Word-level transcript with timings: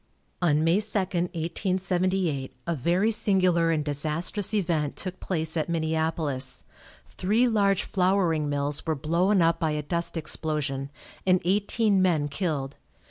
On 0.41 0.63
May 0.63 0.79
2, 0.79 0.97
1878, 0.99 2.55
a 2.65 2.73
very 2.75 3.11
singular 3.11 3.69
and 3.69 3.85
disastrous 3.85 4.51
event 4.51 4.95
took 4.95 5.19
place 5.19 5.55
at 5.55 5.69
Minneapolis. 5.69 6.63
Three 7.05 7.47
large 7.47 7.83
flouring 7.83 8.49
mills 8.49 8.83
were 8.87 8.95
blown 8.95 9.43
up 9.43 9.59
by 9.59 9.69
a 9.73 9.83
dust 9.83 10.17
explosion, 10.17 10.89
and 11.27 11.39
eighteen 11.45 12.01
men 12.01 12.29
killed. 12.29 12.77